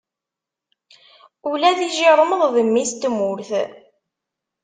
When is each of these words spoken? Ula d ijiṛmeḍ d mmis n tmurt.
Ula 1.49 1.77
d 1.77 1.79
ijiṛmeḍ 1.87 2.41
d 2.53 2.55
mmis 2.67 2.91
n 2.93 2.97
tmurt. 3.01 3.51